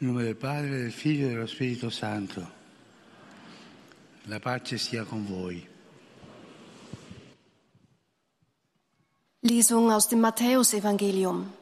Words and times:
In 0.00 0.06
nome 0.06 0.22
del 0.22 0.36
Padre, 0.36 0.68
del 0.68 0.92
Figlio 0.92 1.26
e 1.26 1.30
dello 1.30 1.46
Spirito 1.46 1.90
Santo. 1.90 2.46
La 4.26 4.38
pace 4.38 4.78
sia 4.78 5.02
con 5.02 5.26
voi. 5.26 5.66
Lesung 9.40 9.90
aus 9.90 10.06
dem 10.06 10.20
Matthäusevangelium. 10.20 11.52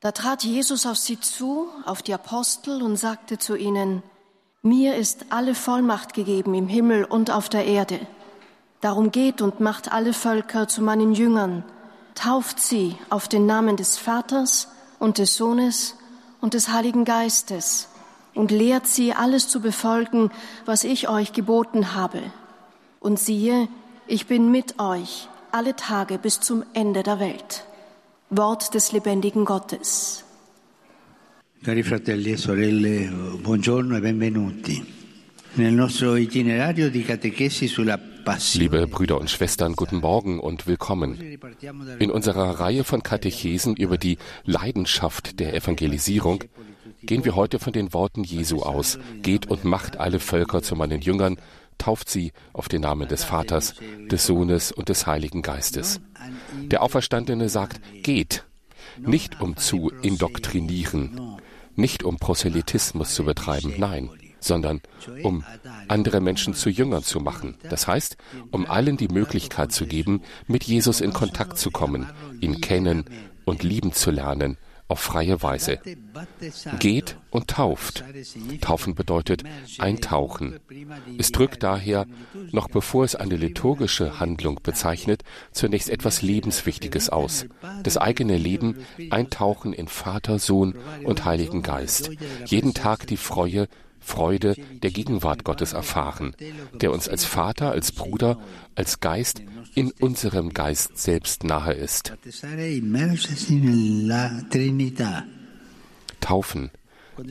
Da 0.00 0.10
trat 0.10 0.42
Jesus 0.42 0.84
auf 0.84 0.96
sie 0.96 1.20
zu, 1.20 1.68
auf 1.84 2.02
die 2.02 2.12
Apostel 2.12 2.82
und 2.82 2.96
sagte 2.96 3.38
zu 3.38 3.54
ihnen, 3.54 4.02
Mir 4.62 4.96
ist 4.96 5.26
alle 5.28 5.54
Vollmacht 5.54 6.12
gegeben 6.12 6.54
im 6.54 6.66
Himmel 6.66 7.04
und 7.04 7.30
auf 7.30 7.48
der 7.48 7.66
Erde. 7.66 8.00
Darum 8.80 9.12
geht 9.12 9.40
und 9.40 9.60
macht 9.60 9.92
alle 9.92 10.12
Völker 10.12 10.66
zu 10.66 10.82
meinen 10.82 11.12
Jüngern, 11.12 11.62
tauft 12.16 12.58
sie 12.58 12.96
auf 13.10 13.28
den 13.28 13.46
Namen 13.46 13.76
des 13.76 13.96
Vaters 13.96 14.66
und 14.98 15.18
des 15.18 15.36
Sohnes 15.36 15.94
und 16.46 16.54
des 16.54 16.68
Heiligen 16.68 17.04
Geistes 17.04 17.88
und 18.32 18.52
lehrt 18.52 18.86
sie 18.86 19.12
alles 19.12 19.48
zu 19.48 19.60
befolgen, 19.60 20.30
was 20.64 20.84
ich 20.84 21.08
euch 21.08 21.32
geboten 21.32 21.96
habe. 21.96 22.22
Und 23.00 23.18
siehe, 23.18 23.66
ich 24.06 24.28
bin 24.28 24.52
mit 24.52 24.78
euch 24.78 25.28
alle 25.50 25.74
Tage 25.74 26.18
bis 26.18 26.38
zum 26.38 26.62
Ende 26.72 27.02
der 27.02 27.18
Welt. 27.18 27.64
Wort 28.30 28.74
des 28.74 28.92
lebendigen 28.92 29.44
Gottes. 29.44 30.22
Cari 31.64 31.82
fratelli 31.82 32.30
e 32.30 32.36
sorelle, 32.36 33.10
buongiorno 33.42 33.96
e 33.96 34.00
benvenuti. 34.00 34.84
Nel 35.54 35.72
nostro 35.72 36.14
itinerario 36.14 36.90
di 36.90 37.02
catechesi 37.02 37.66
sulla 37.66 37.98
Liebe 38.54 38.88
Brüder 38.88 39.20
und 39.20 39.30
Schwestern, 39.30 39.76
guten 39.76 39.98
Morgen 39.98 40.40
und 40.40 40.66
willkommen. 40.66 41.38
In 42.00 42.10
unserer 42.10 42.58
Reihe 42.58 42.82
von 42.82 43.02
Katechesen 43.02 43.76
über 43.76 43.98
die 43.98 44.18
Leidenschaft 44.44 45.38
der 45.38 45.54
Evangelisierung 45.54 46.42
gehen 47.02 47.24
wir 47.24 47.36
heute 47.36 47.58
von 47.60 47.72
den 47.72 47.92
Worten 47.92 48.24
Jesu 48.24 48.62
aus. 48.62 48.98
Geht 49.22 49.46
und 49.46 49.64
macht 49.64 49.98
alle 49.98 50.18
Völker 50.18 50.62
zu 50.62 50.74
meinen 50.74 51.00
Jüngern, 51.00 51.36
tauft 51.78 52.10
sie 52.10 52.32
auf 52.52 52.68
den 52.68 52.82
Namen 52.82 53.06
des 53.06 53.22
Vaters, 53.22 53.74
des 54.10 54.26
Sohnes 54.26 54.72
und 54.72 54.88
des 54.88 55.06
Heiligen 55.06 55.42
Geistes. 55.42 56.00
Der 56.62 56.82
Auferstandene 56.82 57.48
sagt, 57.48 57.80
geht, 58.02 58.44
nicht 58.98 59.40
um 59.40 59.56
zu 59.56 59.92
indoktrinieren, 60.02 61.38
nicht 61.76 62.02
um 62.02 62.16
Proselytismus 62.16 63.14
zu 63.14 63.24
betreiben, 63.24 63.74
nein, 63.78 64.10
sondern 64.46 64.80
um 65.22 65.44
andere 65.88 66.20
Menschen 66.20 66.54
zu 66.54 66.70
Jüngern 66.70 67.02
zu 67.02 67.20
machen. 67.20 67.56
Das 67.68 67.86
heißt, 67.86 68.16
um 68.50 68.66
allen 68.66 68.96
die 68.96 69.08
Möglichkeit 69.08 69.72
zu 69.72 69.86
geben, 69.86 70.22
mit 70.46 70.64
Jesus 70.64 71.00
in 71.00 71.12
Kontakt 71.12 71.58
zu 71.58 71.70
kommen, 71.70 72.06
ihn 72.40 72.60
kennen 72.60 73.04
und 73.44 73.62
lieben 73.62 73.92
zu 73.92 74.10
lernen 74.10 74.56
auf 74.88 75.00
freie 75.00 75.42
Weise. 75.42 75.80
Geht 76.78 77.16
und 77.30 77.48
tauft. 77.48 78.04
Taufen 78.60 78.94
bedeutet 78.94 79.42
eintauchen. 79.78 80.60
Es 81.18 81.32
drückt 81.32 81.62
daher, 81.62 82.06
noch 82.52 82.68
bevor 82.68 83.04
es 83.04 83.16
eine 83.16 83.36
liturgische 83.36 84.20
Handlung 84.20 84.60
bezeichnet, 84.62 85.22
zunächst 85.50 85.90
etwas 85.90 86.22
Lebenswichtiges 86.22 87.10
aus. 87.10 87.46
Das 87.82 87.96
eigene 87.96 88.36
Leben 88.36 88.86
eintauchen 89.10 89.72
in 89.72 89.88
Vater, 89.88 90.38
Sohn 90.38 90.76
und 91.02 91.24
Heiligen 91.24 91.62
Geist. 91.62 92.10
Jeden 92.46 92.74
Tag 92.74 93.06
die 93.08 93.16
Freude, 93.16 93.68
Freude 94.06 94.54
der 94.82 94.92
Gegenwart 94.92 95.42
Gottes 95.42 95.72
erfahren, 95.72 96.36
der 96.72 96.92
uns 96.92 97.08
als 97.08 97.24
Vater, 97.24 97.72
als 97.72 97.90
Bruder, 97.90 98.38
als 98.76 99.00
Geist 99.00 99.42
in 99.74 99.90
unserem 99.90 100.54
Geist 100.54 100.96
selbst 100.96 101.42
nahe 101.42 101.72
ist. 101.72 102.14
Taufen, 106.20 106.70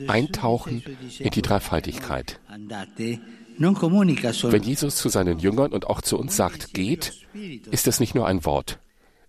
eintauchen 0.06 0.82
in 1.18 1.30
die 1.30 1.42
Dreifaltigkeit. 1.42 2.40
Wenn 3.58 4.62
Jesus 4.62 4.96
zu 4.96 5.08
seinen 5.08 5.38
Jüngern 5.38 5.72
und 5.72 5.86
auch 5.86 6.02
zu 6.02 6.18
uns 6.18 6.36
sagt, 6.36 6.74
geht, 6.74 7.14
ist 7.70 7.86
es 7.88 8.00
nicht 8.00 8.14
nur 8.14 8.26
ein 8.26 8.44
Wort. 8.44 8.78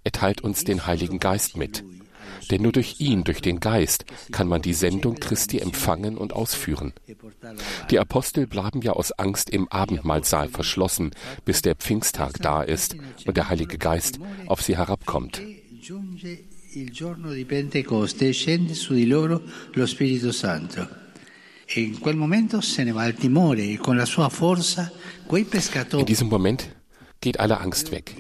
Er 0.04 0.12
teilt 0.12 0.42
uns 0.42 0.66
den 0.66 0.86
Heiligen 0.86 1.20
Geist 1.20 1.56
mit. 1.56 1.86
Denn 2.50 2.62
nur 2.62 2.72
durch 2.72 3.00
ihn, 3.00 3.24
durch 3.24 3.42
den 3.42 3.60
Geist, 3.60 4.06
kann 4.32 4.48
man 4.48 4.62
die 4.62 4.74
Sendung 4.74 5.16
Christi 5.16 5.60
empfangen 5.60 6.18
und 6.18 6.34
ausführen. 6.34 6.94
Die 7.90 8.00
Apostel 8.00 8.48
bleiben 8.48 8.82
ja 8.82 8.94
aus 8.94 9.12
Angst 9.12 9.50
im 9.50 9.68
Abendmahlsaal 9.70 10.50
verschlossen, 10.50 11.12
bis 11.46 11.62
der 11.62 11.76
Pfingsttag 11.76 12.40
da 12.42 12.62
ist 12.62 12.96
und 13.26 13.38
der 13.38 13.50
Heilige 13.50 13.78
Geist 13.78 14.20
auf 14.48 14.62
sie 14.62 14.78
herabkommt. 14.78 15.42
Il 16.74 16.92
giorno 16.92 17.32
di 17.32 17.46
Pentecoste 17.46 18.32
scende 18.34 18.76
su 18.76 18.94
di 18.94 19.08
loro 19.08 19.42
lo 19.72 19.86
Spirito 19.88 20.32
Santo. 20.32 20.88
E 21.66 21.94
se 22.62 22.84
ne 22.84 22.94
e 22.94 23.80
In 26.00 26.06
diesem 26.06 26.28
Moment 26.28 26.70
geht 27.20 27.40
alle 27.40 27.60
Angst 27.60 27.92
weg. 27.92 28.16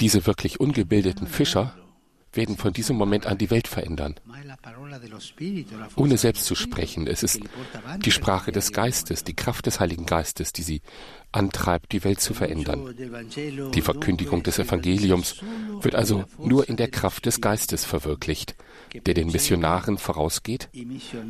Diese 0.00 0.26
wirklich 0.26 0.60
ungebildeten 0.60 1.26
Fischer 1.26 1.74
werden 2.32 2.56
von 2.56 2.72
diesem 2.72 2.96
Moment 2.96 3.26
an 3.26 3.38
die 3.38 3.50
Welt 3.50 3.68
verändern. 3.68 4.14
Ohne 5.96 6.18
selbst 6.18 6.44
zu 6.44 6.54
sprechen, 6.54 7.06
es 7.06 7.22
ist 7.22 7.40
die 8.04 8.10
Sprache 8.10 8.52
des 8.52 8.72
Geistes, 8.72 9.24
die 9.24 9.34
Kraft 9.34 9.66
des 9.66 9.80
Heiligen 9.80 10.06
Geistes, 10.06 10.52
die 10.52 10.62
sie 10.62 10.82
antreibt, 11.32 11.92
die 11.92 12.04
Welt 12.04 12.20
zu 12.20 12.34
verändern. 12.34 12.94
Die 13.74 13.82
Verkündigung 13.82 14.42
des 14.42 14.58
Evangeliums 14.58 15.36
wird 15.80 15.94
also 15.94 16.24
nur 16.38 16.68
in 16.68 16.76
der 16.76 16.88
Kraft 16.88 17.26
des 17.26 17.40
Geistes 17.40 17.84
verwirklicht, 17.84 18.56
der 19.06 19.14
den 19.14 19.28
Missionaren 19.28 19.98
vorausgeht 19.98 20.68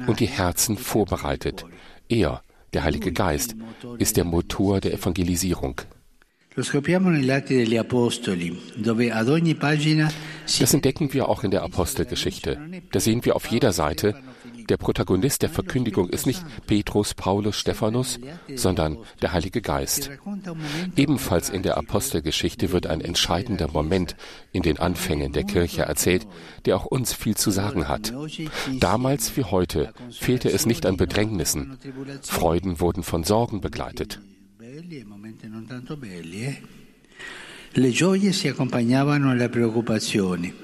und 0.07 0.21
die 0.21 0.27
Herzen 0.27 0.77
vorbereitet. 0.77 1.65
Er, 2.09 2.43
der 2.73 2.85
Heilige 2.85 3.13
Geist, 3.13 3.57
ist 3.99 4.17
der 4.17 4.25
Motor 4.25 4.81
der 4.81 4.95
Evangelisierung. 4.95 5.81
Das 10.59 10.75
entdecken 10.75 11.13
wir 11.13 11.29
auch 11.29 11.45
in 11.45 11.51
der 11.53 11.63
Apostelgeschichte. 11.63 12.59
Da 12.91 12.99
sehen 12.99 13.25
wir 13.25 13.37
auf 13.37 13.47
jeder 13.47 13.73
Seite, 13.73 14.17
der 14.69 14.77
Protagonist 14.77 15.43
der 15.43 15.51
Verkündigung 15.51 16.11
ist 16.11 16.27
nicht 16.27 16.45
Petrus, 16.67 17.15
Paulus, 17.15 17.57
Stephanus, 17.57 18.19
sondern 18.55 18.99
der 19.23 19.33
Heilige 19.33 19.63
Geist. 19.63 20.11
Ebenfalls 20.97 21.49
in 21.49 21.63
der 21.63 21.79
Apostelgeschichte 21.79 22.73
wird 22.73 22.87
ein 22.87 23.01
entscheidender 23.01 23.69
Moment 23.69 24.17
in 24.53 24.63
den 24.63 24.79
Anfängen 24.79 25.33
der 25.33 25.45
Kirche 25.45 25.83
erzählt, 25.83 26.27
der 26.67 26.77
auch 26.77 26.87
uns 26.87 27.15
viel 27.15 27.37
zu 27.37 27.51
sagen 27.51 27.89
hat. 27.89 28.13
Damals 28.81 29.37
wie 29.37 29.45
heute 29.45 29.95
fehlte 30.11 30.51
es 30.51 30.67
nicht 30.67 30.85
an 30.87 30.97
Bedrängnissen. 30.97 31.79
Freuden 32.23 32.81
wurden 32.81 33.05
von 33.05 33.25
Sorgen 33.25 33.61
begleitet. 33.61 34.21
Belli 34.79 35.01
e 35.01 35.05
momenti 35.05 35.49
non 35.49 35.67
tanto 35.67 35.97
belli, 35.97 36.45
eh? 36.45 36.63
Le 37.73 37.91
gioie 37.91 38.33
si 38.33 38.47
accompagnavano 38.47 39.31
alle 39.31 39.49
preoccupazioni, 39.49 40.55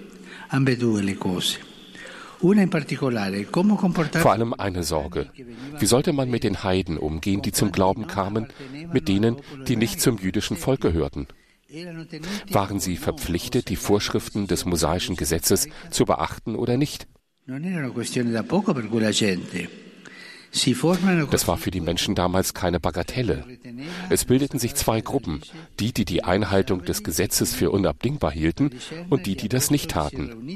ambedue 0.49 1.03
le 1.03 1.17
cose. 1.17 1.59
Vor 2.39 4.33
allem 4.33 4.55
eine 4.57 4.83
Sorge. 4.85 5.31
Wie 5.79 5.87
sollte 5.87 6.13
man 6.13 6.31
mit 6.31 6.45
den 6.45 6.63
Heiden 6.63 6.97
umgehen, 6.97 7.43
die 7.43 7.53
zum 7.53 7.73
Glauben 7.73 8.07
kamen, 8.07 8.47
mit 8.93 9.09
denen, 9.09 9.37
die 9.67 9.77
nicht 9.77 10.01
zum 10.01 10.19
jüdischen 10.19 10.57
Volk 10.57 10.83
gehörten? 10.83 11.27
Waren 12.51 12.79
sie 12.79 12.97
verpflichtet, 12.97 13.69
die 13.69 13.77
Vorschriften 13.77 14.47
des 14.47 14.65
mosaischen 14.65 15.17
Gesetzes 15.17 15.69
zu 15.91 16.05
beachten 16.05 16.55
oder 16.55 16.77
nicht? 16.77 17.09
Das 21.31 21.49
war 21.49 21.57
für 21.57 21.71
die 21.71 21.81
Menschen 21.81 22.15
damals 22.15 22.55
keine 22.55 22.81
Bagatelle. 22.81 23.45
Es 24.09 24.25
bildeten 24.25 24.59
sich 24.59 24.75
zwei 24.75 25.01
Gruppen, 25.01 25.41
die, 25.81 25.93
die 25.93 26.05
die 26.05 26.23
Einhaltung 26.25 26.85
des 26.85 27.03
Gesetzes 27.03 27.55
für 27.55 27.71
unabdingbar 27.71 28.31
hielten 28.31 28.71
und 29.11 29.27
die, 29.27 29.37
die 29.37 29.49
das 29.49 29.71
nicht 29.71 29.91
taten. 29.91 30.49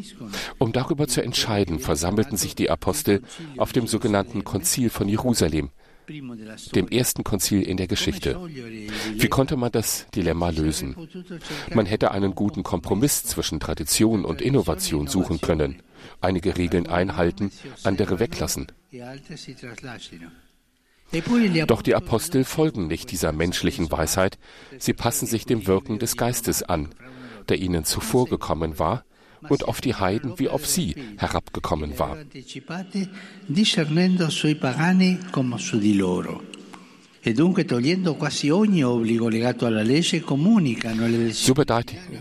Um 0.59 0.72
darüber 0.72 1.09
zu 1.09 1.22
entscheiden, 1.22 1.78
versammelten 1.81 2.36
sich 2.36 2.54
die 2.54 2.70
Apostel 2.70 3.22
auf 3.56 3.72
dem 3.72 3.86
sogenannten 3.86 4.45
Konzil 4.45 4.91
von 4.91 5.09
Jerusalem, 5.09 5.71
dem 6.09 6.89
ersten 6.89 7.24
Konzil 7.24 7.62
in 7.62 7.77
der 7.77 7.86
Geschichte. 7.86 8.39
Wie 9.15 9.28
konnte 9.28 9.56
man 9.56 9.72
das 9.72 10.06
Dilemma 10.15 10.51
lösen? 10.51 10.97
Man 11.74 11.86
hätte 11.86 12.12
einen 12.12 12.34
guten 12.34 12.62
Kompromiss 12.62 13.24
zwischen 13.24 13.60
Tradition 13.60 14.24
und 14.24 14.41
Innovation 14.41 15.06
suchen 15.06 15.41
können, 15.41 15.83
einige 16.20 16.56
Regeln 16.56 16.86
einhalten, 16.86 17.53
andere 17.84 18.18
weglassen. 18.18 18.66
Doch 21.66 21.82
die 21.82 21.94
Apostel 21.94 22.44
folgen 22.44 22.86
nicht 22.86 23.10
dieser 23.10 23.32
menschlichen 23.32 23.91
Weisheit, 23.91 24.38
sie 24.78 24.92
passen 24.92 25.26
sich 25.26 25.47
dem 25.47 25.66
Wirken 25.66 25.98
des 25.98 26.16
Geistes 26.16 26.62
an, 26.62 26.91
der 27.48 27.59
ihnen 27.59 27.84
zuvorgekommen 27.84 28.78
war 28.78 29.04
und 29.48 29.66
auf 29.66 29.80
die 29.80 29.94
Heiden 29.94 30.38
wie 30.38 30.48
auf 30.48 30.66
sie 30.66 30.94
herabgekommen 31.16 31.98
war. 31.98 32.18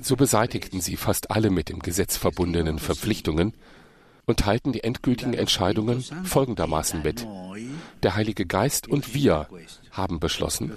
So, 0.02 0.16
beseitigten 0.16 0.82
sie 0.82 0.96
fast 0.98 1.32
alle 1.32 1.50
mit 1.50 1.70
dem 1.70 1.80
Gesetz 1.80 2.18
verbundenen 2.18 2.80
Verpflichtungen 2.80 3.54
und 4.28 4.42
teilten 4.42 4.74
die 4.74 4.84
endgültigen 4.84 5.34
Entscheidungen 5.34 6.04
folgendermaßen 6.24 7.02
mit. 7.02 7.26
Der 8.04 8.16
Heilige 8.16 8.46
Geist 8.46 8.88
und 8.88 9.14
wir 9.14 9.48
haben 9.92 10.20
beschlossen, 10.20 10.72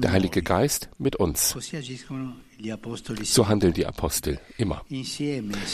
der 0.00 0.12
Heilige 0.12 0.42
Geist 0.42 0.88
mit 0.98 1.14
uns. 1.16 1.54
So 3.22 3.48
handeln 3.48 3.74
die 3.74 3.86
Apostel 3.86 4.40
immer. 4.56 4.82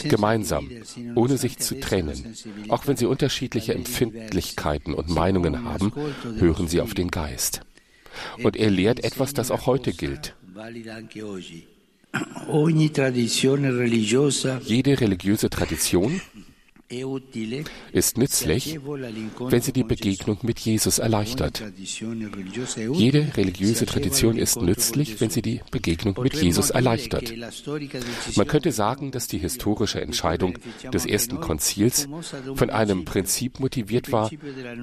Gemeinsam, 0.03 0.69
ohne 1.15 1.37
sich 1.37 1.57
zu 1.59 1.79
trennen. 1.79 2.35
Auch 2.67 2.87
wenn 2.87 2.97
sie 2.97 3.05
unterschiedliche 3.05 3.73
Empfindlichkeiten 3.73 4.93
und 4.93 5.09
Meinungen 5.09 5.63
haben, 5.63 5.93
hören 6.37 6.67
sie 6.67 6.81
auf 6.81 6.93
den 6.93 7.09
Geist. 7.09 7.61
Und 8.43 8.57
er 8.57 8.69
lehrt 8.69 9.03
etwas, 9.03 9.33
das 9.33 9.49
auch 9.49 9.65
heute 9.65 9.93
gilt. 9.93 10.35
Jede 14.65 14.99
religiöse 14.99 15.49
Tradition 15.49 16.21
ist 17.91 18.17
nützlich, 18.17 18.79
wenn 18.83 19.61
sie 19.61 19.73
die 19.73 19.83
Begegnung 19.83 20.39
mit 20.41 20.59
Jesus 20.59 20.97
erleichtert. 20.97 21.63
Jede 22.93 23.27
religiöse 23.37 23.85
Tradition 23.85 24.37
ist 24.37 24.59
nützlich, 24.59 25.21
wenn 25.21 25.29
sie 25.29 25.43
die 25.43 25.61
Begegnung 25.69 26.19
mit 26.19 26.35
Jesus 26.35 26.71
erleichtert. 26.71 27.31
Man 28.35 28.47
könnte 28.47 28.71
sagen, 28.71 29.11
dass 29.11 29.27
die 29.27 29.37
historische 29.37 30.01
Entscheidung 30.01 30.57
des 30.91 31.05
ersten 31.05 31.39
Konzils 31.39 32.07
von 32.55 32.71
einem 32.71 33.05
Prinzip 33.05 33.59
motiviert 33.59 34.11
war, 34.11 34.31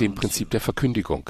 dem 0.00 0.14
Prinzip 0.14 0.50
der 0.50 0.60
Verkündigung. 0.60 1.28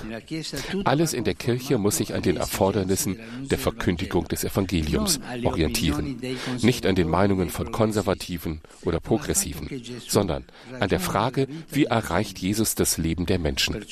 Alles 0.85 1.15
in 1.15 1.25
der 1.25 1.35
Kirche 1.35 1.79
muss 1.79 1.97
sich 1.97 2.13
an 2.13 2.21
den 2.21 2.37
Erfordernissen 2.37 3.19
der 3.51 3.59
Verkündigung 3.59 4.29
des 4.29 4.45
Evangeliums 4.45 5.21
orientieren, 5.43 6.21
nicht 6.61 6.85
an 6.85 6.97
den 6.97 7.09
Meinungen 7.09 7.49
von 7.49 7.73
Konservativen 7.73 8.61
oder 8.85 9.01
Progressiven, 9.01 9.71
sondern 10.07 10.45
an 10.81 10.89
der 10.89 11.01
Frage, 11.01 11.49
wie 11.71 11.85
erreicht 11.85 12.39
Jesus 12.39 12.75
das 12.75 12.99
Leben 12.99 13.27
der 13.27 13.39
Menschen. 13.39 13.85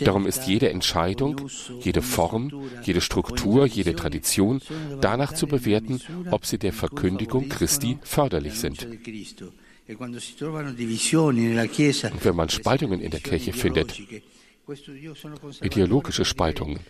Darum 0.00 0.26
ist 0.26 0.46
jede 0.46 0.70
Entscheidung, 0.70 1.40
jede 1.80 2.02
Form, 2.02 2.52
jede 2.82 3.00
Struktur, 3.00 3.66
jede 3.66 3.94
Tradition 3.94 4.60
danach 5.00 5.32
zu 5.34 5.46
bewerten, 5.46 6.00
ob 6.30 6.46
sie 6.46 6.58
der 6.58 6.72
Verkündigung 6.72 7.48
Christi 7.48 7.98
förderlich 8.02 8.54
sind. 8.54 8.86
Und 9.88 10.08
wenn 12.24 12.36
man 12.36 12.48
Spaltungen 12.48 13.00
in 13.00 13.10
der 13.10 13.20
Kirche 13.20 13.52
findet, 13.52 14.00
ideologische 15.62 16.24
Spaltungen 16.24 16.80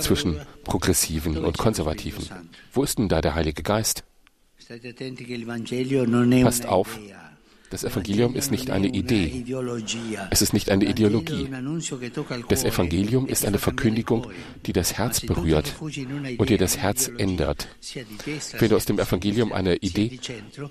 zwischen 0.00 0.40
Progressiven 0.62 1.38
und 1.38 1.58
Konservativen, 1.58 2.24
wo 2.72 2.84
ist 2.84 2.98
denn 2.98 3.08
da 3.08 3.20
der 3.20 3.34
Heilige 3.34 3.64
Geist? 3.64 4.04
Passt 6.42 6.66
auf, 6.66 7.00
das 7.72 7.84
Evangelium 7.84 8.34
ist 8.34 8.50
nicht 8.50 8.70
eine 8.70 8.88
Idee. 8.88 9.44
Es 10.30 10.42
ist 10.42 10.52
nicht 10.52 10.70
eine 10.70 10.84
Ideologie. 10.84 11.48
Das 12.48 12.64
Evangelium 12.64 13.26
ist 13.26 13.46
eine 13.46 13.58
Verkündigung, 13.58 14.26
die 14.66 14.74
das 14.74 14.98
Herz 14.98 15.20
berührt 15.20 15.74
und 15.80 16.50
die 16.50 16.58
das 16.58 16.76
Herz 16.76 17.10
ändert. 17.16 17.68
Wenn 18.58 18.68
du 18.68 18.76
aus 18.76 18.84
dem 18.84 18.98
Evangelium 18.98 19.54
eine 19.54 19.76
Idee 19.76 20.20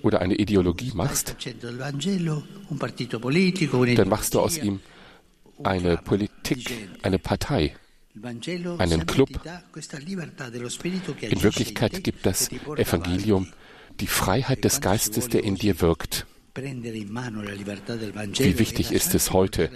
oder 0.03 0.21
eine 0.21 0.35
Ideologie 0.35 0.91
machst, 0.93 1.35
dann 3.95 4.09
machst 4.09 4.35
du 4.35 4.39
aus 4.39 4.57
ihm 4.59 4.79
eine 5.63 5.97
Politik, 5.97 6.71
eine 7.01 7.17
Partei, 7.17 7.75
einen 8.77 9.07
Club. 9.07 9.29
In 11.21 11.43
Wirklichkeit 11.43 12.03
gibt 12.03 12.27
das 12.27 12.51
Evangelium 12.51 13.47
die 13.99 14.07
Freiheit 14.07 14.63
des 14.63 14.81
Geistes, 14.81 15.29
der 15.29 15.43
in 15.43 15.55
dir 15.55 15.81
wirkt. 15.81 16.27
Wie 16.55 18.59
wichtig 18.59 18.91
ist 18.91 19.15
es 19.15 19.31
heute, 19.31 19.69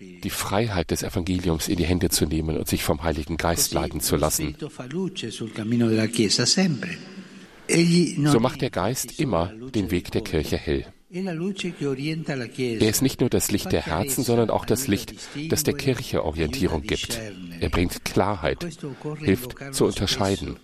die 0.00 0.30
Freiheit 0.30 0.90
des 0.90 1.02
Evangeliums 1.02 1.68
in 1.68 1.76
die 1.76 1.86
Hände 1.86 2.10
zu 2.10 2.26
nehmen 2.26 2.58
und 2.58 2.68
sich 2.68 2.84
vom 2.84 3.02
Heiligen 3.02 3.36
Geist 3.36 3.72
leiten 3.72 4.00
zu 4.00 4.16
lassen. 4.16 4.56
So 8.24 8.40
macht 8.40 8.60
der 8.60 8.70
Geist 8.70 9.18
immer 9.18 9.52
den 9.74 9.90
Weg 9.90 10.10
der 10.12 10.22
Kirche 10.22 10.56
hell. 10.56 10.86
Er 11.08 12.88
ist 12.88 13.02
nicht 13.02 13.20
nur 13.20 13.30
das 13.30 13.50
Licht 13.50 13.72
der 13.72 13.86
Herzen, 13.86 14.24
sondern 14.24 14.50
auch 14.50 14.64
das 14.64 14.88
Licht, 14.88 15.14
das 15.48 15.62
der 15.62 15.74
Kirche 15.74 16.24
Orientierung 16.24 16.82
gibt. 16.82 17.20
Er 17.60 17.70
bringt 17.70 18.04
Klarheit, 18.04 18.66
hilft 19.20 19.56
zu 19.72 19.86
unterscheiden. 19.86 20.56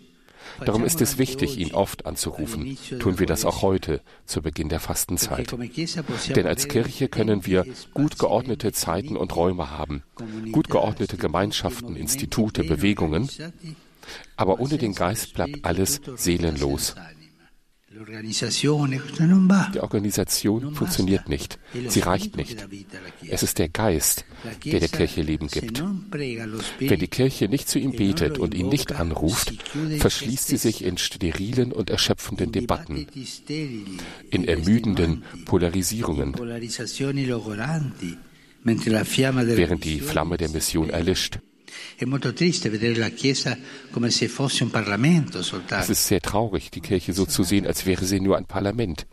Darum 0.64 0.84
ist 0.84 1.00
es 1.00 1.18
wichtig, 1.18 1.58
ihn 1.58 1.72
oft 1.72 2.06
anzurufen. 2.06 2.76
Tun 2.98 3.18
wir 3.18 3.26
das 3.26 3.44
auch 3.44 3.62
heute, 3.62 4.00
zu 4.26 4.42
Beginn 4.42 4.68
der 4.68 4.80
Fastenzeit. 4.80 5.54
Denn 6.34 6.46
als 6.46 6.68
Kirche 6.68 7.08
können 7.08 7.46
wir 7.46 7.64
gut 7.94 8.18
geordnete 8.18 8.72
Zeiten 8.72 9.16
und 9.16 9.34
Räume 9.36 9.70
haben, 9.70 10.02
gut 10.52 10.68
geordnete 10.68 11.16
Gemeinschaften, 11.16 11.96
Institute, 11.96 12.64
Bewegungen, 12.64 13.28
aber 14.36 14.60
ohne 14.60 14.78
den 14.78 14.94
Geist 14.94 15.34
bleibt 15.34 15.64
alles 15.64 16.00
seelenlos. 16.16 16.94
Die 19.74 19.80
Organisation 19.80 20.74
funktioniert 20.74 21.28
nicht. 21.28 21.58
Sie 21.88 22.00
reicht 22.00 22.36
nicht. 22.36 22.66
Es 23.28 23.42
ist 23.42 23.58
der 23.58 23.68
Geist, 23.68 24.24
der 24.64 24.80
der 24.80 24.88
Kirche 24.88 25.22
Leben 25.22 25.48
gibt. 25.48 25.82
Wenn 25.82 26.98
die 27.00 27.08
Kirche 27.08 27.48
nicht 27.48 27.68
zu 27.68 27.78
ihm 27.78 27.92
betet 27.92 28.38
und 28.38 28.54
ihn 28.54 28.68
nicht 28.68 28.92
anruft, 28.92 29.52
verschließt 29.98 30.48
sie 30.48 30.56
sich 30.56 30.84
in 30.84 30.96
sterilen 30.96 31.72
und 31.72 31.90
erschöpfenden 31.90 32.52
Debatten, 32.52 33.06
in 34.30 34.48
ermüdenden 34.48 35.22
Polarisierungen, 35.44 36.34
während 38.64 39.84
die 39.84 40.00
Flamme 40.00 40.36
der 40.38 40.48
Mission 40.48 40.90
erlischt. 40.90 41.40
Es 45.78 45.90
ist 45.90 46.06
sehr 46.06 46.20
traurig, 46.20 46.70
die 46.70 46.80
Kirche 46.80 47.12
so 47.12 47.26
zu 47.26 47.42
sehen, 47.42 47.66
als 47.66 47.86
wäre 47.86 48.04
sie 48.04 48.20
nur 48.20 48.36
ein 48.36 48.46
Parlament. 48.46 49.06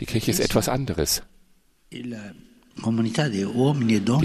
Die 0.00 0.06
Kirche 0.06 0.30
ist 0.30 0.40
etwas 0.40 0.68
anderes. 0.68 1.22
Die 1.90 2.04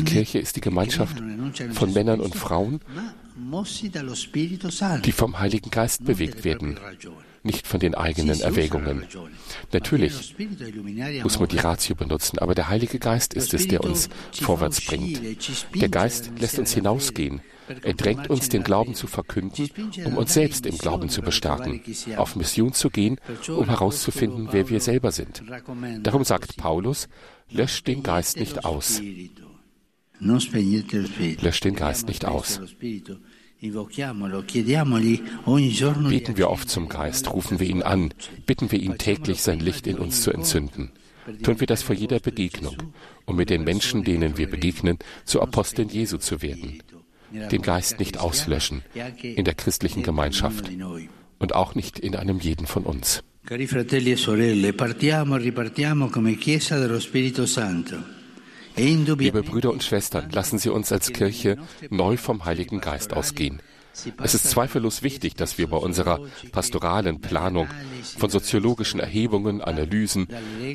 Kirche 0.06 0.40
ist 0.40 0.56
die 0.56 0.62
Gemeinschaft 0.62 1.24
von 1.72 1.94
Männern 1.94 2.20
und 2.20 2.36
Frauen, 2.36 2.80
die 5.04 5.12
vom 5.12 5.40
Heiligen 5.40 5.72
Geist 5.72 6.06
bewegt 6.06 6.44
werden, 6.44 6.80
nicht 7.44 7.68
von 7.68 7.80
den 7.80 7.96
eigenen 7.96 8.40
Erwägungen. 8.42 9.06
Natürlich 9.72 10.36
muss 11.24 11.40
man 11.40 11.50
die 11.50 11.58
Ratio 11.58 11.96
benutzen, 11.96 12.40
aber 12.40 12.56
der 12.56 12.70
Heilige 12.70 13.00
Geist 13.00 13.34
ist 13.34 13.54
es, 13.54 13.68
der 13.68 13.84
uns 13.84 14.10
vorwärts 14.32 14.82
bringt. 14.86 15.22
Der 15.76 15.90
Geist 15.90 16.32
lässt 16.40 16.60
uns 16.60 16.74
hinausgehen. 16.74 17.42
Er 17.82 17.94
drängt 17.94 18.30
uns, 18.30 18.50
den 18.50 18.64
Glauben 18.64 18.94
zu 18.94 19.08
verkünden, 19.08 19.70
um 20.06 20.18
uns 20.18 20.34
selbst 20.34 20.66
im 20.66 20.78
Glauben 20.78 21.10
zu 21.10 21.22
bestärken, 21.22 21.82
auf 22.18 22.36
Mission 22.36 22.74
zu 22.74 22.90
gehen, 22.90 23.20
um 23.48 23.66
herauszufinden, 23.66 24.50
wer 24.52 24.70
wir 24.70 24.82
selber 24.82 25.12
sind. 25.12 25.44
Darum 26.02 26.24
sagt 26.24 26.58
Paulus, 26.58 27.08
löscht 27.50 27.88
den 27.88 28.04
Geist 28.04 28.38
nicht 28.38 28.66
aus. 28.66 29.02
Löscht 30.20 31.64
den 31.64 31.76
Geist 31.76 32.08
nicht 32.08 32.26
aus. 32.26 32.62
Beten 36.10 36.38
wir 36.38 36.50
oft 36.50 36.70
zum 36.70 36.90
Geist, 36.90 37.32
rufen 37.32 37.60
wir 37.62 37.68
ihn 37.68 37.82
an, 37.82 38.14
bitten 38.46 38.72
wir 38.72 38.80
ihn 38.80 38.98
täglich, 38.98 39.42
sein 39.42 39.60
Licht 39.62 39.88
in 39.88 40.00
uns 40.00 40.22
zu 40.22 40.32
entzünden. 40.32 40.92
Tun 41.44 41.62
wir 41.62 41.68
das 41.68 41.82
vor 41.82 41.96
jeder 41.96 42.20
Begegnung, 42.20 42.76
um 43.26 43.38
mit 43.38 43.50
den 43.50 43.64
Menschen, 43.64 44.04
denen 44.04 44.38
wir 44.38 44.50
begegnen, 44.50 45.00
zu 45.24 45.42
Aposteln 45.42 45.88
Jesu 45.88 46.18
zu 46.18 46.42
werden. 46.42 46.84
Den 47.32 47.62
Geist 47.62 48.00
nicht 48.00 48.20
auslöschen 48.20 48.84
in 49.22 49.46
der 49.46 49.54
christlichen 49.56 50.04
Gemeinschaft 50.04 50.70
und 51.40 51.56
auch 51.56 51.74
nicht 51.74 52.00
in 52.00 52.18
einem 52.18 52.40
jeden 52.40 52.68
von 52.68 52.84
uns. 52.84 53.24
Cari 53.46 53.68
fratelli 53.68 54.12
e 54.12 54.16
sorelle, 54.16 54.72
partiamo 54.74 55.36
e 55.36 55.40
ripartiamo 55.40 56.10
come 56.10 56.38
Chiesa 56.38 56.80
dello 56.80 57.00
Spirito 57.00 57.46
Santo. 57.46 58.23
Liebe 58.76 59.44
Brüder 59.44 59.72
und 59.72 59.84
Schwestern, 59.84 60.30
lassen 60.32 60.58
Sie 60.58 60.70
uns 60.70 60.92
als 60.92 61.12
Kirche 61.14 61.58
neu 61.90 62.18
vom 62.18 62.46
Heiligen 62.46 62.82
Geist 62.82 63.14
ausgehen. 63.14 63.62
Es 64.24 64.34
ist 64.34 64.50
zweifellos 64.50 65.04
wichtig, 65.04 65.36
dass 65.36 65.58
wir 65.58 65.68
bei 65.68 65.78
unserer 65.78 66.20
pastoralen 66.52 67.22
Planung 67.22 67.68
von 68.18 68.30
soziologischen 68.30 69.00
Erhebungen, 69.00 69.62
Analysen, 69.62 70.28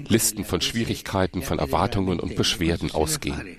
Listen 0.06 0.44
von 0.44 0.60
Schwierigkeiten, 0.60 1.42
von 1.42 1.58
Erwartungen 1.58 2.20
und 2.20 2.36
Beschwerden 2.36 2.92
ausgehen. 2.92 3.58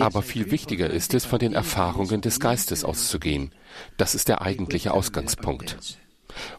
Aber 0.00 0.22
viel 0.22 0.50
wichtiger 0.50 0.90
ist 0.90 1.14
es, 1.14 1.24
von 1.24 1.38
den 1.38 1.52
Erfahrungen 1.54 2.20
des 2.20 2.40
Geistes 2.40 2.84
auszugehen. 2.84 3.52
Das 3.96 4.14
ist 4.14 4.28
der 4.28 4.42
eigentliche 4.42 4.92
Ausgangspunkt. 4.92 5.98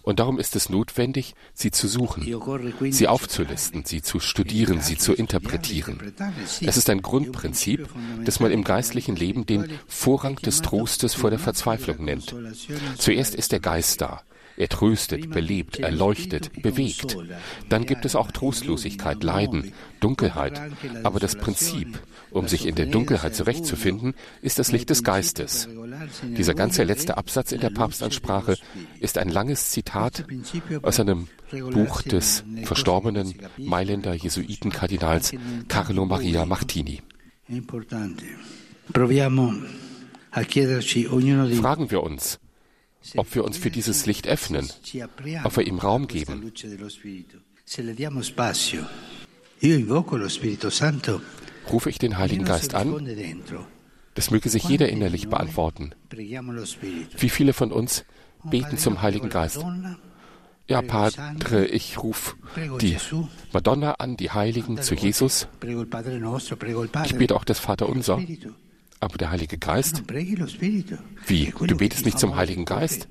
Und 0.01 0.19
darum 0.19 0.39
ist 0.39 0.55
es 0.55 0.69
notwendig, 0.69 1.35
sie 1.53 1.71
zu 1.71 1.87
suchen, 1.87 2.23
sie 2.91 3.07
aufzulisten, 3.07 3.85
sie 3.85 4.01
zu 4.01 4.19
studieren, 4.19 4.81
sie 4.81 4.97
zu 4.97 5.13
interpretieren. 5.13 6.13
Es 6.61 6.77
ist 6.77 6.89
ein 6.89 7.01
Grundprinzip, 7.01 7.87
das 8.23 8.39
man 8.39 8.51
im 8.51 8.63
geistlichen 8.63 9.15
Leben 9.15 9.45
den 9.45 9.69
Vorrang 9.87 10.35
des 10.37 10.61
Trostes 10.61 11.13
vor 11.13 11.29
der 11.29 11.39
Verzweiflung 11.39 12.03
nennt. 12.03 12.35
Zuerst 12.97 13.35
ist 13.35 13.51
der 13.51 13.59
Geist 13.59 14.01
da. 14.01 14.21
Er 14.55 14.69
tröstet, 14.69 15.31
belebt, 15.31 15.79
erleuchtet, 15.79 16.61
bewegt. 16.61 17.17
Dann 17.69 17.85
gibt 17.85 18.05
es 18.05 18.15
auch 18.15 18.31
Trostlosigkeit, 18.31 19.23
Leiden, 19.23 19.73
Dunkelheit. 19.99 20.61
Aber 21.03 21.19
das 21.19 21.35
Prinzip, 21.35 21.99
um 22.29 22.47
sich 22.47 22.67
in 22.67 22.75
der 22.75 22.85
Dunkelheit 22.85 23.35
zurechtzufinden, 23.35 24.13
ist 24.41 24.59
das 24.59 24.71
Licht 24.71 24.89
des 24.91 25.03
Geistes. 25.03 25.67
Dieser 26.23 26.53
ganze 26.53 26.83
letzte 26.83 27.17
Absatz 27.17 27.51
in 27.51 27.61
der 27.61 27.69
Papstansprache 27.69 28.57
ist 28.99 29.17
ein 29.17 29.29
langes 29.29 29.69
Zitat 29.71 30.25
aus 30.81 30.99
einem 30.99 31.27
Buch 31.51 32.01
des 32.01 32.43
verstorbenen 32.63 33.35
Mailänder 33.57 34.13
Jesuitenkardinals 34.13 35.33
Carlo 35.67 36.05
Maria 36.05 36.45
Martini. 36.45 37.01
Fragen 41.61 41.91
wir 41.91 42.03
uns, 42.03 42.39
ob 43.15 43.35
wir 43.35 43.43
uns 43.43 43.57
für 43.57 43.69
dieses 43.69 44.05
Licht 44.05 44.27
öffnen, 44.27 44.69
ob 45.43 45.57
wir 45.57 45.67
ihm 45.67 45.79
Raum 45.79 46.07
geben. 46.07 46.51
Rufe 51.71 51.89
ich 51.89 51.97
den 51.97 52.17
Heiligen 52.17 52.45
Geist 52.45 52.75
an? 52.75 53.72
Das 54.15 54.31
möge 54.31 54.49
sich 54.49 54.63
jeder 54.63 54.89
innerlich 54.89 55.27
beantworten. 55.27 55.91
Wie 56.11 57.29
viele 57.29 57.53
von 57.53 57.71
uns 57.71 58.05
beten 58.43 58.77
zum 58.77 59.01
Heiligen 59.01 59.29
Geist? 59.29 59.63
Ja, 60.67 60.81
Padre, 60.81 61.65
ich 61.65 62.01
rufe 62.01 62.35
die 62.79 62.97
Madonna 63.51 63.95
an, 63.95 64.15
die 64.15 64.31
Heiligen 64.31 64.81
zu 64.81 64.95
Jesus. 64.95 65.47
Ich 67.05 67.15
bete 67.15 67.35
auch 67.35 67.43
das 67.43 67.59
Vaterunser. 67.59 68.21
Aber 68.99 69.17
der 69.17 69.31
Heilige 69.31 69.57
Geist? 69.57 70.03
Wie? 71.27 71.53
Du 71.67 71.77
betest 71.77 72.05
nicht 72.05 72.17
zum 72.17 72.37
Heiligen 72.37 72.63
Geist? 72.63 73.09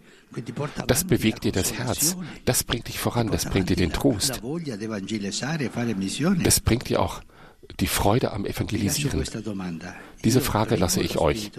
Das 0.87 1.05
bewegt 1.05 1.45
dir 1.45 1.53
das 1.53 1.75
Herz. 1.75 2.17
Das 2.47 2.65
bringt 2.65 2.89
dich 2.89 2.99
voran. 2.99 3.31
Das 3.31 3.45
bringt 3.45 3.69
dir 3.69 3.77
den 3.77 3.93
Trost. 3.93 4.41
Das 6.43 6.61
bringt 6.61 6.89
dir 6.89 7.03
auch 7.03 7.21
die 7.81 7.87
Freude 7.87 8.33
am 8.33 8.45
Evangelisieren. 8.45 9.25
Diese 10.25 10.41
Frage 10.41 10.77
lasse 10.77 11.03
ich 11.03 11.19
euch. 11.19 11.51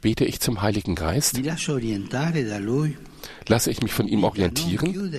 Bete 0.00 0.24
ich 0.24 0.40
zum 0.40 0.62
Heiligen 0.62 0.94
Geist? 0.94 1.40
Lasse 3.48 3.70
ich 3.70 3.82
mich 3.82 3.92
von 3.92 4.08
ihm 4.08 4.24
orientieren? 4.24 5.12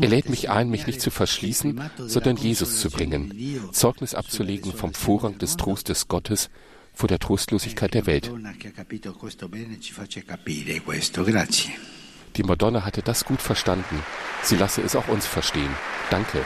Er 0.00 0.08
lädt 0.08 0.28
mich 0.28 0.50
ein, 0.50 0.70
mich 0.70 0.86
nicht 0.86 1.00
zu 1.00 1.10
verschließen, 1.10 1.80
sondern 1.98 2.36
Jesus 2.36 2.80
zu 2.80 2.90
bringen, 2.90 3.34
Zeugnis 3.72 4.14
abzulegen 4.14 4.72
vom 4.72 4.94
Vorrang 4.94 5.38
des 5.38 5.56
Trostes 5.56 6.06
Gottes 6.06 6.48
vor 6.92 7.08
der 7.08 7.18
Trostlosigkeit 7.18 7.92
der 7.92 8.06
Welt. 8.06 8.30
Die 12.36 12.42
Madonna 12.42 12.84
hatte 12.84 13.02
das 13.02 13.24
gut 13.24 13.42
verstanden. 13.42 14.02
Sie 14.42 14.56
lasse 14.56 14.82
es 14.82 14.94
auch 14.94 15.08
uns 15.08 15.26
verstehen. 15.26 15.70
Danke. 16.10 16.44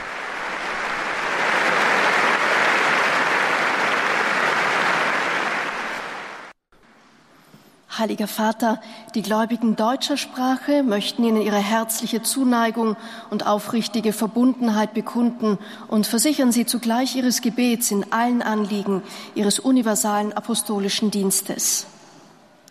Heiliger 7.99 8.27
Vater, 8.27 8.81
die 9.13 9.21
Gläubigen 9.21 9.75
deutscher 9.75 10.17
Sprache 10.17 10.83
möchten 10.83 11.23
Ihnen 11.23 11.41
ihre 11.41 11.57
herzliche 11.57 12.21
Zuneigung 12.21 12.95
und 13.29 13.45
aufrichtige 13.45 14.13
Verbundenheit 14.13 14.93
bekunden 14.93 15.57
und 15.87 16.07
versichern 16.07 16.51
Sie 16.51 16.65
zugleich 16.65 17.15
Ihres 17.15 17.41
Gebets 17.41 17.91
in 17.91 18.11
allen 18.11 18.41
Anliegen 18.41 19.03
Ihres 19.35 19.59
universalen 19.59 20.33
apostolischen 20.33 21.11
Dienstes. 21.11 21.87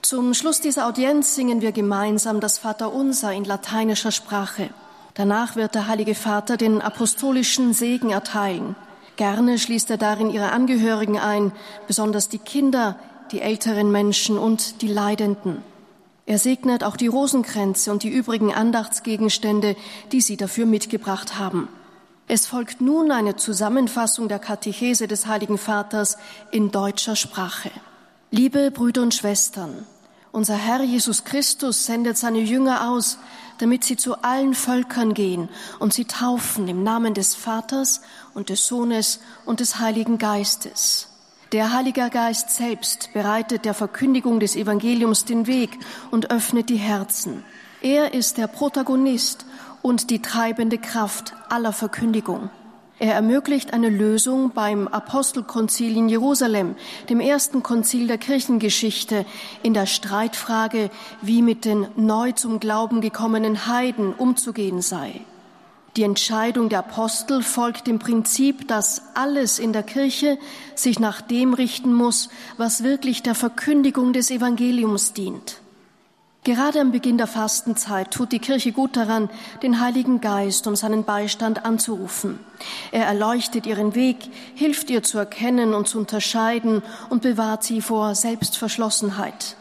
Zum 0.03 0.33
Schluss 0.33 0.61
dieser 0.61 0.87
Audienz 0.87 1.35
singen 1.35 1.61
wir 1.61 1.73
gemeinsam 1.73 2.41
das 2.41 2.59
Vaterunser 2.59 3.33
in 3.33 3.45
lateinischer 3.45 4.13
Sprache. 4.13 4.71
Danach 5.15 5.57
wird 5.57 5.75
der 5.75 5.89
Heilige 5.89 6.15
Vater 6.15 6.57
den 6.57 6.81
apostolischen 6.81 7.75
Segen 7.75 8.11
erteilen. 8.11 8.77
Gerne 9.17 9.59
schließt 9.59 9.91
er 9.91 9.97
darin 9.99 10.31
ihre 10.31 10.53
Angehörigen 10.53 11.19
ein, 11.19 11.53
besonders 11.89 12.29
die 12.29 12.39
Kinder, 12.39 12.97
die 13.29 13.41
älteren 13.41 13.91
Menschen 13.93 14.39
und 14.39 14.83
die 14.83 14.89
Leidenden. 14.89 15.63
Er 16.27 16.39
segnet 16.39 16.85
auch 16.85 16.97
die 16.97 17.07
Rosenkränze 17.07 17.91
und 17.91 18.03
die 18.03 18.11
übrigen 18.11 18.53
Andachtsgegenstände, 18.53 19.77
die 20.13 20.21
Sie 20.21 20.37
dafür 20.37 20.67
mitgebracht 20.67 21.39
haben. 21.39 21.69
Es 22.27 22.47
folgt 22.47 22.83
nun 22.83 23.11
eine 23.11 23.37
Zusammenfassung 23.37 24.29
der 24.29 24.39
Katechese 24.39 25.09
des 25.09 25.27
Heiligen 25.27 25.57
Vaters 25.57 26.19
in 26.51 26.71
deutscher 26.71 27.17
Sprache. 27.17 27.71
Liebe 28.31 28.71
Brüder 28.71 29.01
und 29.03 29.15
Schwestern, 29.15 29.87
unser 30.31 30.55
Herr 30.55 30.83
Jesus 30.83 31.25
Christus 31.25 31.87
sendet 31.87 32.19
seine 32.19 32.41
Jünger 32.41 32.91
aus, 32.91 33.19
damit 33.57 33.85
sie 33.85 33.97
zu 33.97 34.23
allen 34.23 34.55
Völkern 34.55 35.15
gehen 35.15 35.49
und 35.79 35.95
sie 35.95 36.05
taufen 36.05 36.69
im 36.69 36.83
Namen 36.83 37.15
des 37.15 37.35
Vaters 37.35 38.03
und 38.35 38.51
des 38.51 38.67
Sohnes 38.67 39.21
und 39.47 39.61
des 39.61 39.79
Heiligen 39.79 40.19
Geistes. 40.19 41.08
Der 41.53 41.73
Heilige 41.73 42.11
Geist 42.11 42.51
selbst 42.51 43.09
bereitet 43.15 43.65
der 43.65 43.73
Verkündigung 43.73 44.39
des 44.39 44.55
Evangeliums 44.55 45.25
den 45.25 45.47
Weg 45.47 45.79
und 46.11 46.31
öffnet 46.31 46.69
die 46.69 46.77
Herzen. 46.77 47.43
Er 47.81 48.13
ist 48.13 48.37
der 48.37 48.49
Protagonist 48.49 49.47
und 49.81 50.11
die 50.11 50.21
treibende 50.21 50.77
Kraft 50.77 51.33
aller 51.49 51.73
Verkündigung. 51.73 52.51
Er 52.99 53.15
ermöglicht 53.15 53.73
eine 53.73 53.89
Lösung 53.89 54.51
beim 54.51 54.89
Apostelkonzil 54.89 55.97
in 55.97 56.11
Jerusalem, 56.11 56.75
dem 57.09 57.21
ersten 57.21 57.63
Konzil 57.63 58.09
der 58.09 58.19
Kirchengeschichte, 58.19 59.25
in 59.63 59.73
der 59.73 59.87
Streitfrage, 59.87 60.91
wie 61.23 61.41
mit 61.41 61.65
den 61.65 61.87
neu 61.97 62.33
zum 62.33 62.61
Glauben 62.61 63.01
gekommenen 63.01 63.67
Heiden 63.67 64.13
umzugehen 64.13 64.83
sei. 64.83 65.23
Die 65.99 66.05
Entscheidung 66.05 66.69
der 66.69 66.79
Apostel 66.79 67.43
folgt 67.43 67.89
dem 67.89 67.99
Prinzip, 67.99 68.69
dass 68.69 69.03
alles 69.15 69.59
in 69.59 69.73
der 69.73 69.83
Kirche 69.83 70.39
sich 70.77 71.01
nach 71.01 71.21
dem 71.21 71.55
richten 71.55 71.93
muss, 71.93 72.29
was 72.57 72.85
wirklich 72.85 73.25
der 73.25 73.35
Verkündigung 73.35 74.13
des 74.13 74.31
Evangeliums 74.31 75.13
dient. 75.13 75.61
Gerade 76.45 76.81
am 76.81 76.93
Beginn 76.93 77.19
der 77.19 77.27
Fastenzeit 77.27 78.13
tut 78.13 78.31
die 78.31 78.39
Kirche 78.39 78.71
gut 78.71 78.97
daran, 78.97 79.29
den 79.65 79.81
Heiligen 79.81 80.21
Geist 80.21 80.69
um 80.69 80.77
seinen 80.77 81.03
Beistand 81.03 81.65
anzurufen. 81.65 82.39
Er 82.93 83.07
erleuchtet 83.07 83.67
ihren 83.67 83.97
Weg, 83.97 84.19
hilft 84.55 84.91
ihr 84.91 85.03
zu 85.03 85.19
erkennen 85.19 85.75
und 85.75 85.89
zu 85.89 85.99
unterscheiden 85.99 86.83
und 87.11 87.23
bewahrt 87.23 87.65
sie 87.65 87.81
vor 87.81 88.15
Selbstverschlossenheit. 88.15 89.58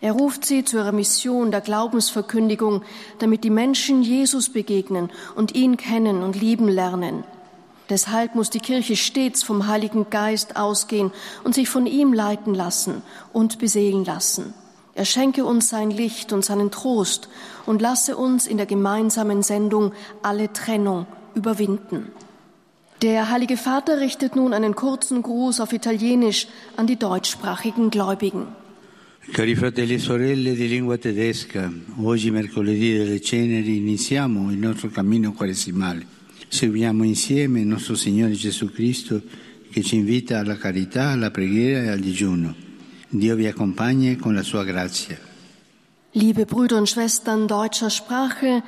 Er 0.00 0.12
ruft 0.12 0.44
sie 0.44 0.64
zu 0.64 0.76
ihrer 0.76 0.92
Mission 0.92 1.50
der 1.50 1.60
Glaubensverkündigung, 1.60 2.82
damit 3.18 3.42
die 3.42 3.50
Menschen 3.50 4.02
Jesus 4.02 4.48
begegnen 4.50 5.10
und 5.34 5.54
ihn 5.54 5.76
kennen 5.76 6.22
und 6.22 6.40
lieben 6.40 6.68
lernen. 6.68 7.24
Deshalb 7.90 8.34
muss 8.34 8.50
die 8.50 8.60
Kirche 8.60 8.96
stets 8.96 9.42
vom 9.42 9.66
Heiligen 9.66 10.10
Geist 10.10 10.56
ausgehen 10.56 11.10
und 11.42 11.54
sich 11.54 11.68
von 11.68 11.86
ihm 11.86 12.12
leiten 12.12 12.54
lassen 12.54 13.02
und 13.32 13.58
beseelen 13.58 14.04
lassen. 14.04 14.54
Er 14.94 15.04
schenke 15.04 15.44
uns 15.44 15.68
sein 15.68 15.90
Licht 15.90 16.32
und 16.32 16.44
seinen 16.44 16.70
Trost 16.70 17.28
und 17.66 17.80
lasse 17.80 18.16
uns 18.16 18.46
in 18.46 18.56
der 18.56 18.66
gemeinsamen 18.66 19.42
Sendung 19.42 19.92
alle 20.22 20.52
Trennung 20.52 21.06
überwinden. 21.34 22.12
Der 23.00 23.30
Heilige 23.30 23.56
Vater 23.56 24.00
richtet 24.00 24.34
nun 24.34 24.52
einen 24.52 24.74
kurzen 24.74 25.22
Gruß 25.22 25.60
auf 25.60 25.72
Italienisch 25.72 26.48
an 26.76 26.88
die 26.88 26.96
deutschsprachigen 26.96 27.90
Gläubigen. 27.90 28.48
Cari 29.30 29.54
fratelli 29.54 29.94
e 29.94 29.98
sorelle 29.98 30.54
di 30.54 30.66
lingua 30.66 30.96
tedesca, 30.96 31.70
oggi 31.98 32.30
mercoledì 32.30 32.96
delle 32.96 33.20
ceneri 33.20 33.76
iniziamo 33.76 34.50
il 34.50 34.58
nostro 34.58 34.88
cammino 34.88 35.32
quaresimale. 35.32 36.04
Seguiamo 36.48 37.04
insieme 37.04 37.60
il 37.60 37.66
nostro 37.66 37.94
Signore 37.94 38.32
Gesù 38.32 38.70
Cristo 38.72 39.22
che 39.70 39.82
ci 39.82 39.96
invita 39.96 40.40
alla 40.40 40.56
carità, 40.56 41.10
alla 41.10 41.30
preghiera 41.30 41.84
e 41.84 41.88
al 41.88 42.00
digiuno. 42.00 42.54
Dio 43.08 43.36
vi 43.36 43.46
accompagni 43.46 44.16
con 44.16 44.34
la 44.34 44.42
sua 44.42 44.64
grazia. 44.64 45.18
Liebe 46.12 46.44
Brüder 46.44 46.78
und 46.78 46.88
Schwestern 46.88 47.46
deutscher 47.46 47.90
Sprache, 47.90 48.62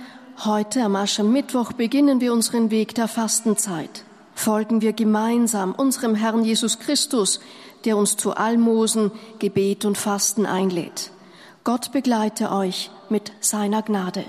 heute 0.45 0.83
am 0.83 0.95
Aschermittwoch 0.95 1.73
beginnen 1.73 2.21
wir 2.21 2.33
unseren 2.33 2.71
Weg 2.71 2.95
der 2.95 3.09
Fastenzeit. 3.09 4.05
Folgen 4.35 4.81
wir 4.81 4.93
gemeinsam 4.93 5.75
unserem 5.77 6.15
Herrn 6.15 6.45
Jesus 6.45 6.79
Christus, 6.79 7.41
der 7.85 7.97
uns 7.97 8.17
zu 8.17 8.35
Almosen, 8.35 9.11
Gebet 9.39 9.85
und 9.85 9.99
Fasten 9.99 10.47
einlädt. 10.47 11.11
Gott 11.65 11.93
begleite 11.93 12.51
euch 12.53 12.91
mit 13.11 13.33
seiner 13.41 13.83
Gnade. 13.83 14.25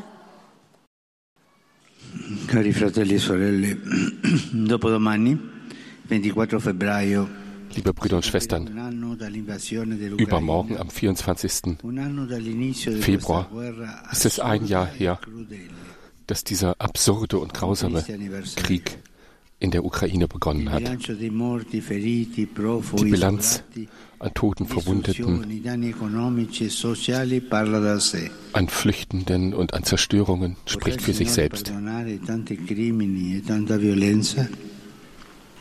Cari 2.47 2.73
fratelli 2.73 3.15
e 3.15 3.17
sorelle, 3.17 3.77
dopodomani, 4.53 5.37
24 6.07 6.61
febbraio, 6.61 7.27
Liebe 7.73 7.93
Brüder 7.93 8.17
und 8.17 8.25
Schwestern, 8.25 8.67
übermorgen 10.17 10.77
am 10.77 10.89
24. 10.89 11.77
Februar 12.99 13.49
ist 14.11 14.25
es 14.25 14.39
ein 14.41 14.65
Jahr 14.65 14.87
her, 14.87 15.19
dass 16.27 16.43
dieser 16.43 16.75
absurde 16.79 17.39
und 17.39 17.53
grausame 17.53 18.03
Krieg 18.57 18.99
in 19.61 19.71
der 19.71 19.85
Ukraine 19.85 20.27
begonnen 20.27 20.71
hat. 20.71 20.81
Die 20.81 21.69
Bilanz 23.05 23.63
an 24.19 24.33
Toten, 24.33 24.65
Verwundeten, 24.65 25.61
an 28.53 28.67
Flüchtenden 28.67 29.53
und 29.53 29.73
an 29.73 29.83
Zerstörungen 29.83 30.57
spricht 30.65 31.01
für 31.01 31.13
sich 31.13 31.31
selbst. 31.31 31.71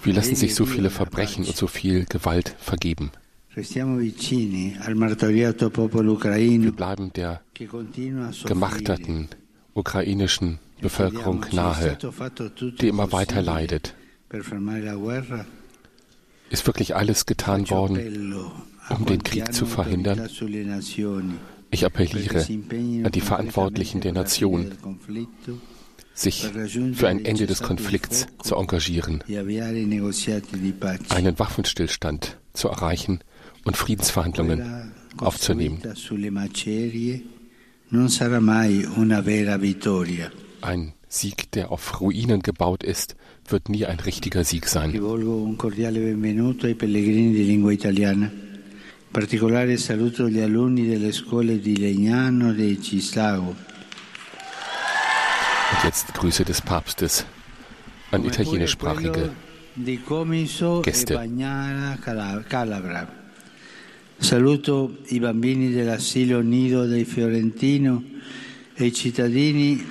Wie 0.03 0.13
lassen 0.13 0.35
sich 0.35 0.55
so 0.55 0.65
viele 0.65 0.89
Verbrechen 0.89 1.45
und 1.45 1.57
so 1.57 1.67
viel 1.67 2.07
Gewalt 2.07 2.57
vergeben? 2.59 3.11
Wir 3.55 3.65
bleiben 6.73 7.13
der 7.13 7.41
gemachterten 8.47 9.29
ukrainischen 9.75 10.59
Bevölkerung 10.81 11.45
nahe, 11.53 11.99
die 12.81 12.89
immer 12.89 13.13
weiter 13.13 13.43
leidet. 13.43 13.95
Ist 16.51 16.67
wirklich 16.67 16.97
alles 16.97 17.27
getan 17.27 17.71
worden, 17.71 18.35
um 18.89 19.07
den 19.07 19.23
Krieg 19.23 19.53
zu 19.53 19.67
verhindern? 19.67 20.29
Ich 21.71 21.85
appelliere 21.85 22.41
an 22.41 23.13
die 23.13 23.21
Verantwortlichen 23.21 24.01
der 24.01 24.13
Nation, 24.13 24.73
sich 26.15 26.49
für 26.95 27.09
ein 27.09 27.25
Ende 27.25 27.47
des 27.47 27.63
Konflikts 27.63 28.27
zu 28.43 28.57
engagieren, 28.57 29.23
einen 31.09 31.39
Waffenstillstand 31.39 32.39
zu 32.53 32.69
erreichen 32.69 33.21
und 33.65 33.77
Friedensverhandlungen 33.77 34.93
aufzunehmen. 35.19 35.81
Ein 40.61 40.93
Sieg, 41.09 41.51
der 41.53 41.73
auf 41.73 42.01
Ruinen 42.01 42.41
gebaut 42.41 42.85
ist, 42.85 43.17
wird 43.49 43.69
nie 43.69 43.87
ein 43.87 43.99
richtiger 43.99 44.45
Sieg 44.45 44.69
sein. 44.69 44.93
particolare 49.13 49.77
saluto 49.77 50.29
gli 50.29 50.41
alunni 50.41 50.87
delle 50.87 51.13
scuole 51.13 51.59
di 51.59 51.77
Legnano 51.77 52.53
e 52.53 52.79
Cislago. 52.81 53.57
Und 55.73 55.85
jetzt 55.85 56.15
Grüße 56.15 56.45
des 56.45 56.61
Papstes 56.61 57.27
an 58.13 58.25
italienischsprachige 58.25 59.31
Gäste. 60.83 61.19
Saluto 64.21 64.99
i 65.09 65.19
bambini 65.19 65.73
dell'asilo 65.73 66.41
Nido 66.41 66.85
dei 66.85 67.07
Fiorentino 67.07 68.05
e 68.75 68.85
i 68.85 68.93
cittadini 68.93 69.83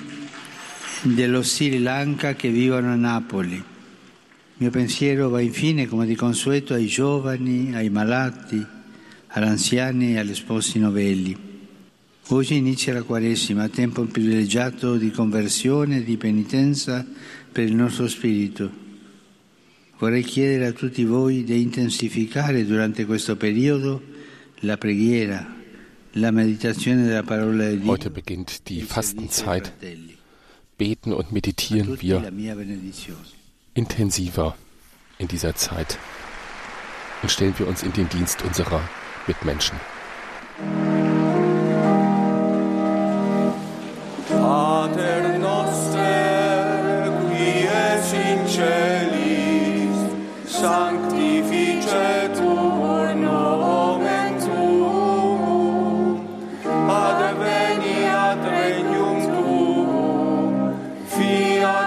dello 1.02 1.42
Sri 1.42 1.80
Lanka 1.80 2.34
che 2.34 2.48
vivono 2.48 2.92
a 2.92 2.94
Napoli. 2.94 3.56
Il 3.56 3.64
mio 4.56 4.70
pensiero 4.70 5.28
va 5.30 5.40
infine, 5.40 5.88
come 5.88 6.06
di 6.06 6.14
consueto, 6.14 6.74
ai 6.74 6.86
giovani, 6.86 7.74
ai 7.74 7.90
malati, 7.90 8.64
agli 9.26 9.44
anziani 9.44 10.14
e 10.14 10.20
agli 10.20 10.34
sposi 10.34 10.78
novelli. 10.78 11.36
Oggi 12.28 12.54
inizia 12.54 12.94
la 12.94 13.02
Quaresima, 13.02 13.68
tempo 13.68 14.04
privilegiato 14.04 14.96
di 14.96 15.10
conversione 15.10 15.98
e 15.98 16.04
di 16.04 16.16
penitenza 16.16 17.04
per 17.50 17.64
il 17.64 17.74
nostro 17.74 18.06
spirito. 18.06 18.70
Vorrei 19.98 20.22
chiedere 20.22 20.66
a 20.66 20.72
tutti 20.72 21.04
voi 21.04 21.42
di 21.42 21.60
intensificare 21.60 22.64
durante 22.64 23.04
questo 23.04 23.36
periodo 23.36 24.18
Heute 27.86 28.10
beginnt 28.10 28.68
die 28.68 28.82
Fastenzeit. 28.82 29.72
Beten 30.76 31.12
und 31.14 31.32
meditieren 31.32 32.00
wir 32.00 32.30
intensiver 33.74 34.56
in 35.18 35.28
dieser 35.28 35.54
Zeit 35.54 35.98
und 37.22 37.30
stellen 37.30 37.54
wir 37.58 37.68
uns 37.68 37.82
in 37.82 37.92
den 37.92 38.08
Dienst 38.10 38.42
unserer 38.42 38.82
Mitmenschen. 39.26 39.78
Pater 44.28 45.38
noster, 45.38 47.12
qui 47.28 47.66
es 47.66 48.12
in 48.12 48.46
celis, 48.46 49.96
sanctificetur 50.46 52.29
Sophia. 61.20 61.79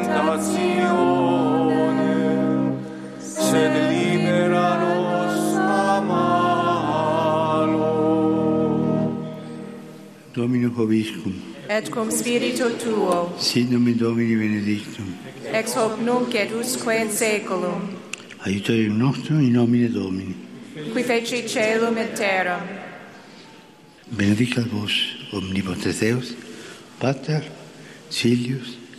In 0.00 0.06
tentationem, 0.06 1.98
sed 3.20 3.72
libera 3.90 4.78
nos 4.80 5.56
a 5.56 6.00
malo. 6.00 7.90
Domino 10.34 10.70
Hoviscum, 10.70 11.34
et 11.68 11.90
cum 11.90 12.10
spiritu 12.10 12.70
tuo, 12.78 13.32
sit 13.38 13.70
nomen 13.70 13.96
Domini 13.98 14.36
benedictum, 14.36 15.14
ex 15.52 15.74
hoc 15.74 16.00
nunc 16.00 16.34
et 16.34 16.52
usque 16.52 16.94
in 17.00 17.10
saeculum, 17.10 17.80
aiutorium 18.44 18.96
nostrum 18.98 19.40
in 19.40 19.52
nomine 19.52 19.88
Domini. 19.88 20.34
qui 20.92 21.02
feci 21.02 21.46
celum 21.46 21.96
et 21.96 22.14
terram. 22.14 22.62
Benedicat 24.12 24.66
vos 24.66 24.90
omnipotens 25.32 26.00
Deus, 26.00 26.34
Pater, 26.98 27.42
Filius 28.10 28.79